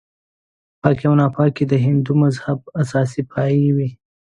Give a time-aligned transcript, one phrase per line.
[0.81, 3.89] پاکي او ناپاکي د هندو مذهب اساسي پایې وې.